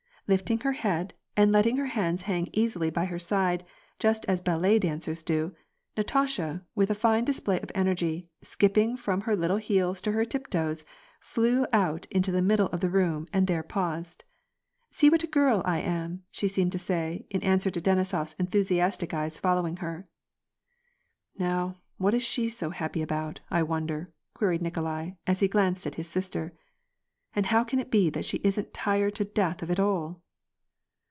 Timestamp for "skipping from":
8.41-9.19